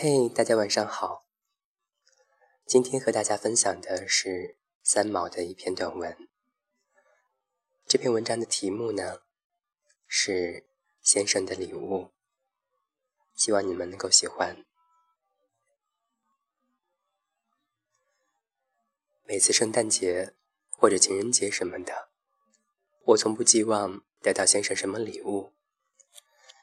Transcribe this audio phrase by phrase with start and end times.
[0.00, 1.26] 嘿，大家晚上好。
[2.64, 6.28] 今天和大家分享的是三毛的一篇短文。
[7.84, 9.22] 这篇文章的题目呢
[10.06, 10.32] 是
[11.02, 12.04] 《先生的礼物》，
[13.34, 14.64] 希望你们能够喜欢。
[19.24, 20.32] 每次圣诞节
[20.70, 22.08] 或者情人节什么的，
[23.06, 25.52] 我从不寄望得到先生什么礼物。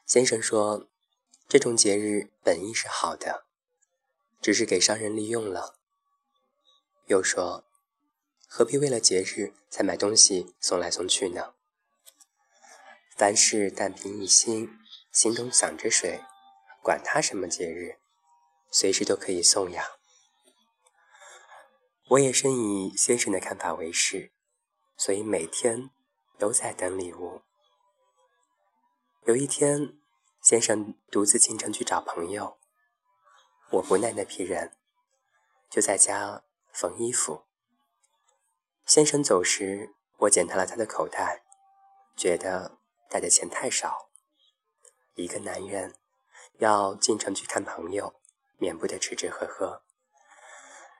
[0.06, 0.88] 先生说。
[1.48, 3.46] 这种节日本意是好的，
[4.42, 5.78] 只是给商人利用了。
[7.06, 7.64] 又说，
[8.48, 11.54] 何必为了节日才买东西送来送去呢？
[13.16, 14.76] 凡事但凭一心，
[15.12, 16.20] 心中想着谁，
[16.82, 18.00] 管他什么节日，
[18.72, 19.86] 随时都可以送呀。
[22.08, 24.32] 我也深以先生的看法为是，
[24.96, 25.90] 所以每天
[26.38, 27.42] 都在等礼物。
[29.26, 30.00] 有一天。
[30.46, 32.56] 先生独自进城去找朋友，
[33.70, 34.76] 我不耐那批人，
[35.68, 37.46] 就在家缝衣服。
[38.84, 41.42] 先生走时，我检查了他的口袋，
[42.16, 42.78] 觉得
[43.10, 44.08] 带的钱太少。
[45.16, 45.96] 一个男人
[46.58, 48.20] 要进城去看朋友，
[48.56, 49.82] 免不得吃吃喝喝。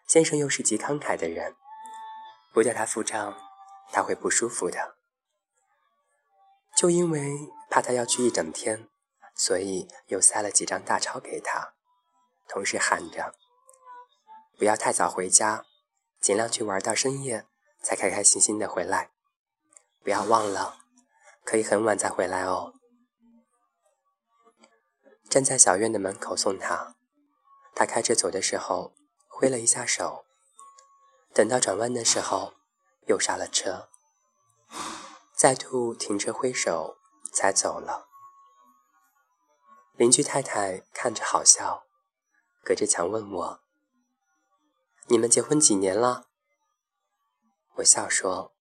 [0.08, 1.54] 先生又是极慷慨的人，
[2.52, 3.38] 不叫他付账，
[3.92, 4.96] 他会不舒服的。
[6.76, 8.88] 就因为怕他要去一整天。
[9.36, 11.74] 所以又塞了几张大钞给他，
[12.48, 13.34] 同时喊着
[14.58, 15.66] ：“不要太早回家，
[16.20, 17.46] 尽量去玩到深夜
[17.82, 19.10] 才开开心心的回来。
[20.02, 20.78] 不要忘了，
[21.44, 22.72] 可以很晚再回来哦。”
[25.28, 26.96] 站在小院的门口送他，
[27.74, 28.94] 他开车走的时候
[29.28, 30.24] 挥了一下手，
[31.34, 32.54] 等到转弯的时候
[33.06, 33.90] 又刹了车，
[35.36, 36.96] 再度停车挥手
[37.34, 38.05] 才走了。
[39.96, 41.86] 邻居太太看着好笑，
[42.62, 43.60] 隔着墙问我
[45.08, 46.28] ：“你们结婚几年了？”
[47.76, 48.54] 我笑说：“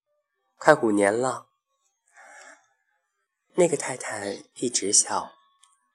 [0.57, 1.47] 快五年了。”
[3.55, 5.33] 那个太太一直笑，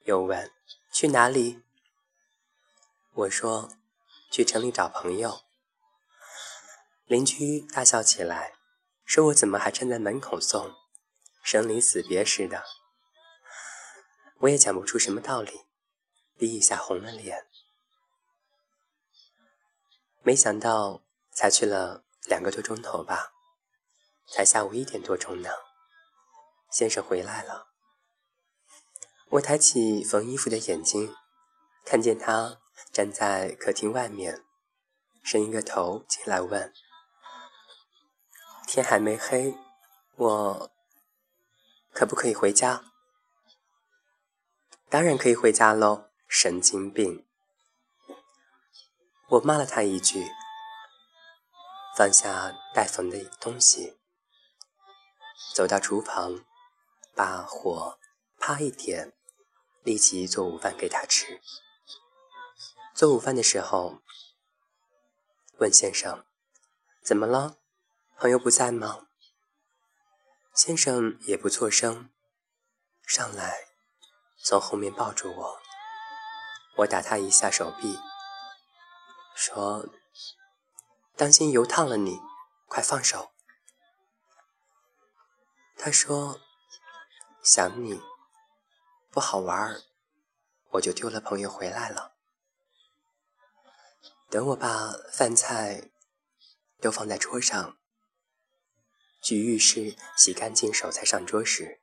[0.04, 0.52] 又问
[0.92, 1.62] ：“去哪里？”
[3.14, 3.70] 我说
[4.30, 5.40] ：“去城里找朋友。”
[7.06, 8.54] 邻居大笑起来，
[9.04, 10.74] 说我怎么还站在门口送，
[11.42, 12.64] 生离死别似的。
[14.40, 15.66] 我也讲不出什么道理，
[16.38, 17.46] 逼一下红了脸。
[20.22, 23.32] 没想到才去了两个多钟头吧，
[24.26, 25.50] 才下午一点多钟呢。
[26.70, 27.68] 先生回来了，
[29.28, 31.14] 我抬起缝衣服的眼睛，
[31.84, 34.42] 看见他站在客厅外面，
[35.22, 36.72] 伸一个头进来问
[38.66, 39.54] ：“天还没黑，
[40.16, 40.70] 我
[41.92, 42.84] 可不可以回家？”
[44.90, 47.24] 当然可以回家喽，神经病！
[49.28, 50.26] 我骂了他一句，
[51.96, 54.00] 放下待缝的东西，
[55.54, 56.44] 走到厨房，
[57.14, 58.00] 把火
[58.40, 59.12] 啪一点，
[59.84, 61.40] 立即做午饭给他吃。
[62.92, 64.02] 做午饭的时候，
[65.58, 66.24] 问先生
[67.04, 67.58] ：“怎么了？
[68.18, 69.06] 朋友不在吗？”
[70.52, 72.10] 先生也不作声，
[73.06, 73.69] 上来。
[74.42, 75.60] 从后面抱住我，
[76.78, 77.98] 我打他一下手臂，
[79.34, 79.86] 说
[81.14, 82.18] ：“当心油烫了你，
[82.66, 83.32] 快放手。”
[85.76, 86.40] 他说
[87.44, 88.00] ：“想你，
[89.10, 89.82] 不好玩，
[90.70, 92.14] 我就丢了朋友回来了。”
[94.30, 95.90] 等我把饭菜
[96.80, 97.76] 都放在桌上，
[99.20, 101.80] 去浴室洗干净手才上桌时，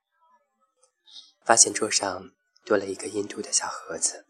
[1.46, 2.32] 发现桌上。
[2.68, 4.26] 多了一个印度的小盒子，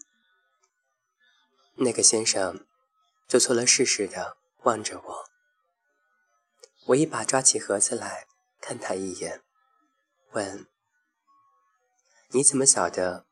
[1.77, 2.67] 那个先生
[3.27, 5.25] 做错了事似的望着我，
[6.85, 8.27] 我一把抓起盒子来
[8.61, 9.41] 看他一眼，
[10.33, 10.67] 问
[12.29, 13.25] ：“你怎么晓得？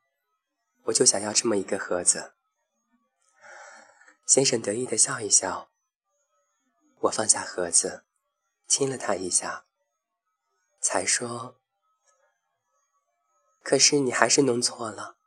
[0.86, 2.34] 我就想要这么一个盒子。”
[4.26, 5.70] 先生得意的笑一笑，
[7.02, 8.06] 我放下盒子，
[8.68, 9.66] 亲了他一下，
[10.82, 11.60] 才说。
[13.66, 15.18] 可是你还是弄错了，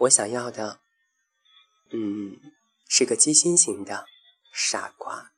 [0.00, 0.80] 我想要的，
[1.90, 2.38] 嗯，
[2.86, 4.04] 是个鸡心型的
[4.52, 5.32] 傻瓜。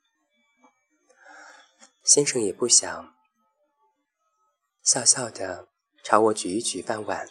[2.03, 3.15] 先生也不想，
[4.83, 5.69] 笑笑的
[6.03, 7.29] 朝我举一举饭碗，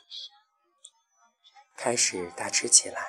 [1.76, 3.06] 开始大吃起来。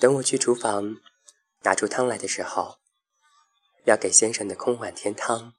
[0.00, 0.96] 等我去厨房
[1.60, 2.80] 拿出汤来的时候，
[3.84, 5.54] 要给先生的空碗添汤，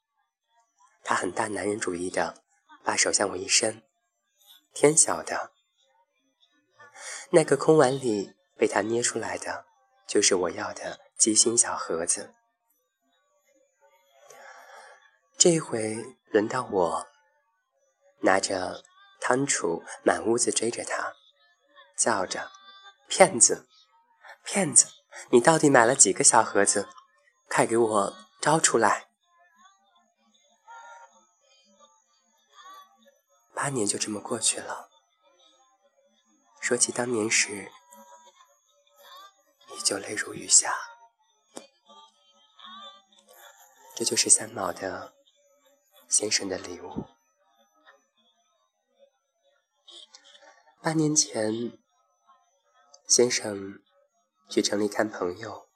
[1.05, 2.43] 他很大男人主义的
[2.83, 3.81] 把手向我一伸。
[4.73, 5.51] 天晓得，
[7.31, 9.65] 那个空碗里被他捏出来的
[10.07, 12.33] 就是我要的鸡心小盒子。
[15.37, 17.07] 这回轮到我，
[18.21, 18.83] 拿着
[19.19, 21.13] 汤杵满屋子追着他，
[21.97, 22.51] 叫着
[23.07, 23.67] ：“骗子，
[24.43, 24.87] 骗子！
[25.31, 26.87] 你到底买了几个小盒子？
[27.49, 29.08] 快给我招出来！”
[33.61, 34.89] 八年就这么过去了。
[36.61, 37.69] 说起当年时，
[39.75, 40.73] 依旧泪如雨下。
[43.97, 45.13] 这就是三毛的
[46.07, 47.03] 先生的礼物。
[50.81, 51.77] 八年前，
[53.09, 53.83] 先生
[54.49, 55.67] 去城里看朋友，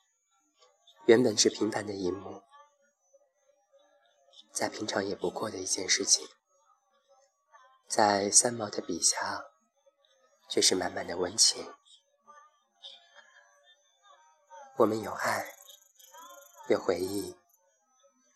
[1.05, 2.43] 原本是平凡的一幕，
[4.53, 6.25] 再平常也不过的一件事情，
[7.95, 9.45] 在三毛的笔下。
[10.49, 11.73] 却是满满的温情。
[14.75, 15.51] 我们有爱，
[16.69, 17.35] 有回忆，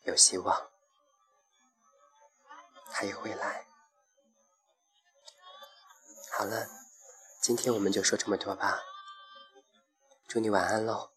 [0.03, 0.71] 有希望，
[2.89, 3.67] 还有未来。
[6.31, 6.67] 好了，
[7.39, 8.81] 今天我们就说这么多吧。
[10.27, 11.16] 祝你晚安喽。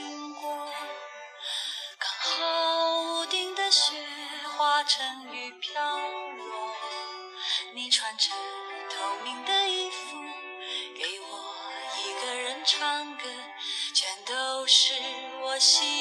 [4.81, 6.75] 化成雨飘落，
[7.75, 8.31] 你穿着
[8.89, 10.17] 透明的衣服，
[10.97, 11.45] 给我
[11.99, 13.23] 一个人唱歌，
[13.93, 14.95] 全都是
[15.43, 16.00] 我喜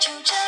[0.00, 0.47] 就这样。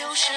[0.00, 0.32] 就是